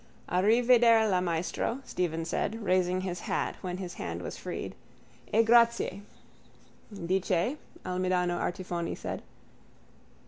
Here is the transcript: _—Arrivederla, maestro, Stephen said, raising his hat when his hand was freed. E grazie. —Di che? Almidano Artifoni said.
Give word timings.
_—Arrivederla, 0.33 1.21
maestro, 1.23 1.79
Stephen 1.85 2.25
said, 2.25 2.63
raising 2.63 3.01
his 3.01 3.19
hat 3.19 3.57
when 3.61 3.77
his 3.77 3.93
hand 3.93 4.23
was 4.23 4.35
freed. 4.35 4.73
E 5.31 5.43
grazie. 5.43 6.01
—Di 7.05 7.19
che? 7.19 7.57
Almidano 7.85 8.39
Artifoni 8.39 8.95
said. 8.97 9.21